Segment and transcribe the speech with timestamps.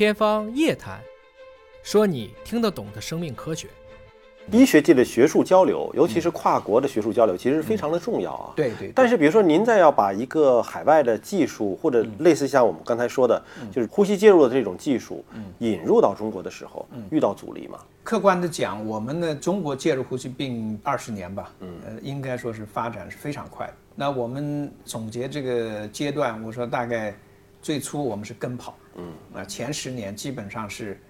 [0.00, 0.98] 天方夜谭，
[1.82, 3.68] 说你听得懂的生命科学。
[4.50, 8.52] 医学界的学术交流，尤其是跨国的学术交流，其实非常的重要啊。
[8.56, 8.90] 对对。
[8.94, 15.22] 但是，比如说您再要把一个海外的技术，或者类似像我们刚才说的，就是呼吸介入的这种技术，
[15.58, 17.78] 引入到中国的时候，遇到阻力吗？
[18.02, 23.74] 客观的讲，我们的中国介入呼吸病二十年吧，呃，应该说是发展是非常快的。
[23.94, 27.14] 那我们总结这个阶段，我说大概
[27.62, 31.00] 最初我们是跟跑，嗯，那前十年基本上是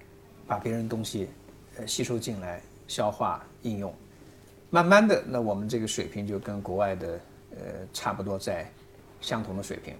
[0.47, 1.29] 把别人东西
[1.77, 2.61] 呃吸收进来。
[2.91, 3.95] 消化应用，
[4.69, 7.21] 慢慢的，那我们这个水平就跟国外的
[7.53, 7.59] 呃
[7.93, 8.69] 差不多在
[9.21, 9.95] 相同的水平。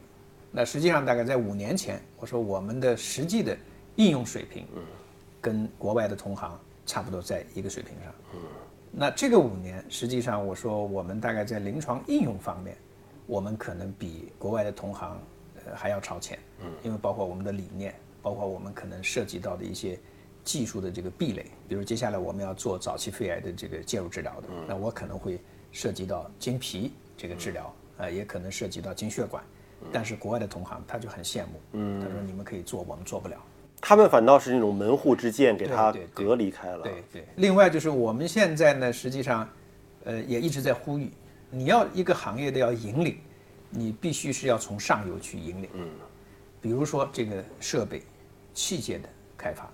[0.51, 3.57] 那实际上大概在五年前，我说我们的实际的
[3.95, 4.67] 应用水平，
[5.41, 8.13] 跟国外的同行差不多在一个水平上。
[8.35, 8.41] 嗯
[8.91, 12.77] 那这个五年，实际上我说我们大概在临床应用方面，
[13.29, 15.17] 我们可能比国外的同行呃
[15.75, 16.39] 还要超前。
[16.63, 19.99] 嗯因为包括我们的理念，包括我们可能涉及到的一些。
[20.43, 25.39] 技术的这个壁垒，比如接下来我们要做早期肺癌的这个介入治疗的，那我可能会
[25.71, 29.45] 涉及到经皮这个治疗，呃，也可能涉及到经血管，
[29.93, 33.37] 但是国外的同行他就很羡慕，嗯他说你们可以做，我们做不了。
[33.83, 36.85] 他们反倒是那种门户之见，给他隔离开了。
[36.85, 37.25] 对对。
[37.37, 39.47] 另外就是我们现在呢，实际上，
[40.05, 41.11] 呃，也一直在呼吁，
[41.51, 43.19] 你要一个行业的要引领，
[43.71, 45.71] 你必须是要从上游去引领。
[45.73, 45.89] 嗯。
[46.61, 48.03] 比如说这个设备、
[48.53, 49.71] 器械的开发。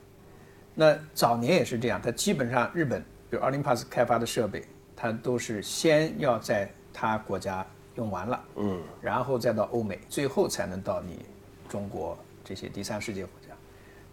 [0.73, 11.25] 那早年也是这样，它基本上日本，比如奥林帕斯开发的设备，它都是先要在它国家用完了，嗯，然后再到欧美，最后才能到你
[11.69, 13.57] 中国这些第三世界国家。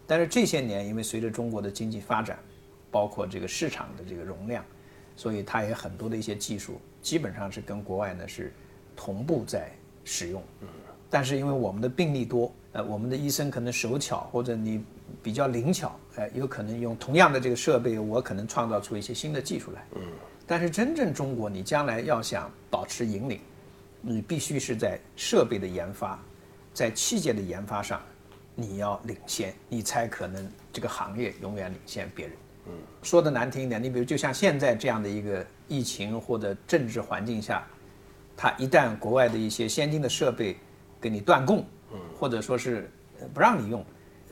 [0.06, 2.38] 但是这些年，因为随着中国的经济发展，
[2.90, 4.64] 包括这个市场的这个容量，
[5.14, 8.52] 所以它也很多的一些技术基本上是跟国外呢是
[8.96, 9.70] 同步在
[10.04, 10.42] 使用。
[10.60, 10.68] 嗯，
[11.08, 14.84] 但是因为我们的病例多，呃，我们的医生可能手巧或者你。
[15.22, 19.86] 比较灵巧，哎，有可能用同样的这个设备，我可能创造出一些新的技术来。
[19.96, 20.02] 嗯，
[20.46, 23.38] 但是真正中国，你将来要想保持引领，
[24.00, 26.18] 你必须是在设备的研发，
[26.72, 28.00] 在器械的研发上，
[28.54, 32.36] 你要领先，你才可能这个行业永远领先别人。
[32.66, 37.64] 嗯，说的难听一点，你比如就像现在这样的一个疫情或者政治环境下，
[38.36, 40.56] 它一旦国外的一些先进的设备
[41.00, 42.90] 给你断供，嗯，或者说是
[43.32, 43.84] 不让你用。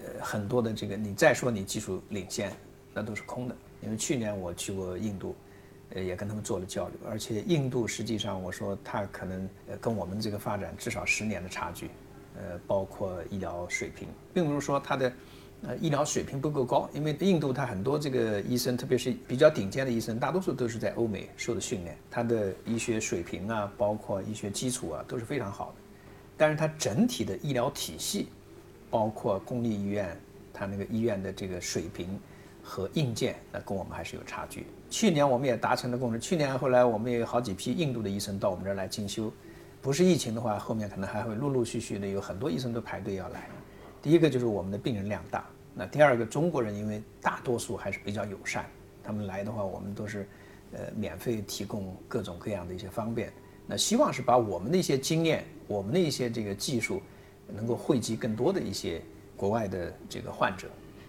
[0.05, 2.53] 呃很多的这个，你再说你技术领先，
[2.93, 3.55] 那都是空的。
[3.81, 5.37] 因为去年我去过印度，
[5.91, 11.89] 呃，也跟他们做了交流，而且印度实际上我说它可能呃跟我们这个发展至少十年的差距，
[12.37, 15.13] 呃，包括医疗水平，并不是说它的
[15.67, 25.75] 呃医疗水平不够高，因为印度它很多这个医生，特别是比较顶尖的医生，大多数都是在欧美受的训练，他的医学水平啊，包括医学基础啊都是非常好的，
[26.37, 28.29] 但是它整体的医疗体系。
[28.91, 30.15] 包括公立医院，
[30.53, 32.21] 它那个医院的这个水平
[32.63, 34.67] 和硬件，那跟我们还是有差距。
[34.91, 36.19] 去年我们也达成了共识。
[36.19, 39.33] 去年后来我们也有好几批印度的医生到我们这儿来进修，
[39.81, 43.49] 不是疫情的话，后面可能还会陆陆续续的有很多医生都排队要来。
[44.03, 48.67] 第一个就是我们的病人量大，那第二个中国人因为大多数还是比较友善，
[49.03, 50.29] 他们来的话我们都是
[50.73, 53.33] 呃免费提供各种各样的一些方便。
[53.67, 57.01] 那希望是把我们的一些经验，我们的一些这个技术。
[57.55, 59.03] 能够惠及更多的一些
[59.37, 60.69] 国外的这个患者。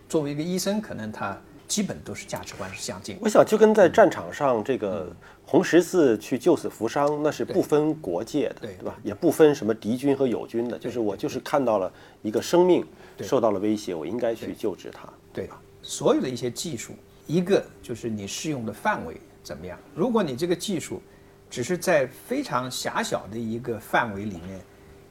[0.10, 3.18] 作为一个医生，可能他基本都是价值观是相近。
[3.22, 5.14] 我想就跟在战场上这个
[5.46, 8.96] 红十字去救死扶伤，那是不分国界的，对吧？
[9.04, 11.92] 也不分什么敌军和友军的，就是我就是看到了
[12.22, 12.86] 一个生命
[13.22, 15.62] 受到了威胁，我应该去救治它，对吧？
[15.82, 16.94] 所有的一些技术，
[17.28, 19.78] 一个就是你适用的范围怎么样？
[19.96, 21.02] 如果你这个技术
[21.50, 24.60] 只是在非常狭小的一个范围里面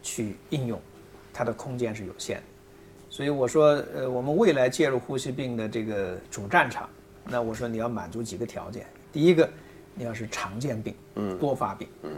[0.02, 0.80] 去应用。
[1.34, 2.42] 它的空间是有限的，
[3.12, 6.88] 所以我说，呃，我们未来介入呼吸病的这个主战场，
[7.28, 9.46] 那我说你要满足几个条件：第一个，
[9.94, 12.10] 你要是常见病，嗯，多发病，嗯；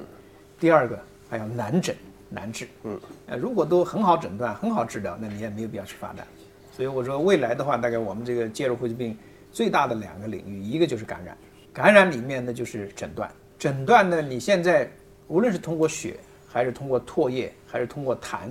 [0.56, 0.97] 第二个，
[1.28, 1.97] 还要难诊
[2.31, 2.97] 难治，嗯。
[3.27, 6.24] 呃，如果都很好诊断、很好治疗，那你也没有必要去发展。
[6.71, 9.18] 所以我说，未来的话，大概我们这个介入呼吸病
[9.51, 11.36] 最大的两个领域，一个就是感染，
[11.72, 13.28] 感染里面呢就是诊断，
[13.59, 14.89] 诊断呢，你现在
[15.27, 18.48] 无论是通过血，还是通过唾液，还是通过痰。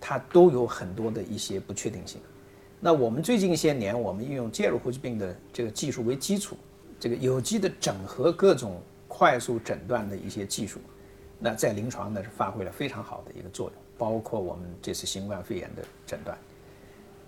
[0.00, 2.20] 它都有很多的一些不确定性。
[2.80, 6.56] 那我们最近一些年，我们运用介入呼吸病的这个技术为基础，
[7.00, 10.78] 这个有机的整合各种快速诊断的一些技术，
[11.38, 16.38] 那在临床呢是发挥了非常好的一个作用，包括我们这次新冠肺炎的诊断。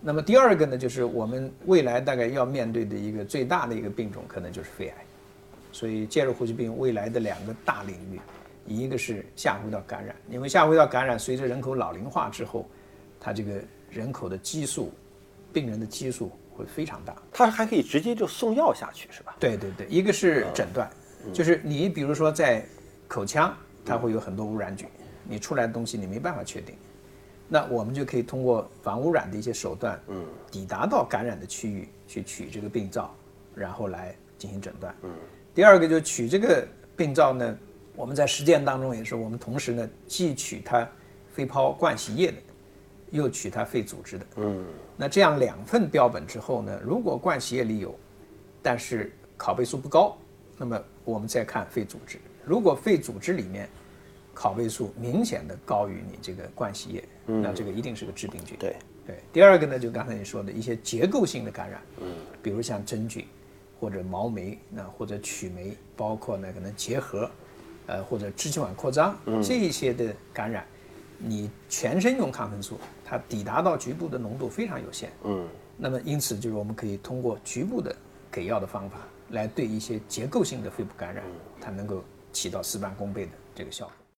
[0.00, 4.96] 那么第二个呢，就是我们未来大概要面对的一个最大的一个病种，可能就是肺癌。
[5.72, 8.20] 所以介入呼吸病未来的两个大领域。
[8.66, 12.68] 一个是下呼吸道感染，因为下呼吸道感染，随着人口老龄化之后，
[13.18, 13.60] 它这个
[13.90, 14.92] 人口的基数
[15.52, 17.16] 病人的基数会非常大。
[17.32, 19.34] 它还可以直接就送药下去，是吧？
[19.40, 20.88] 对对对，一个是诊断，
[21.32, 22.64] 就是你比如说在
[23.08, 24.86] 口腔，它会有很多污染菌，
[25.24, 26.76] 你出来的东西你没办法确定，
[27.48, 33.12] 那我们就可以通过防污染的一些手段，嗯，抵达到感染的区域去取这个病灶，
[33.54, 34.94] 然后来进行诊断。
[35.02, 35.10] 嗯，
[35.52, 36.64] 第二个就取这个
[36.96, 37.58] 病灶呢，
[38.00, 40.88] 我们在实践当中也是，我们同时呢既取它
[41.30, 42.38] 肺泡灌洗液的，
[43.10, 44.26] 又取它肺组织的。
[44.36, 44.64] 嗯，
[44.96, 47.94] 那这样两份标本之后呢，如果灌洗液里有，
[48.62, 50.16] 但是拷贝数不高，
[50.56, 53.68] 那么我们再看肺组织，如果肺组织里面
[54.34, 58.56] 拷贝数明显的高于你这个灌洗液，那这个一定是个致病菌。
[58.58, 58.76] 对
[59.06, 59.18] 对。
[59.30, 62.06] 第二个呢，就刚才你说的一些结构性的感染，嗯，
[62.42, 63.26] 比如像真菌，
[63.78, 67.30] 或者毛霉，那或者曲霉，包括呢可能结核，
[67.90, 70.64] 呃或者支气管扩张，这一些的感染，
[71.18, 75.10] 你全身用抗生素，它抵达到局部的浓度非常有限。
[75.24, 75.46] 嗯。
[75.76, 77.94] 那么因此就是我们可以通过局部的
[78.30, 78.98] 给药的方法，
[79.30, 81.24] 来对一些结构性的肺部感染，
[81.60, 83.94] 它能够起到事半功倍的这个效果。